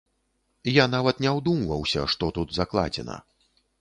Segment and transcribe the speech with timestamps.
[0.77, 3.21] Я нават не ўдумваўся, што тут закладзена.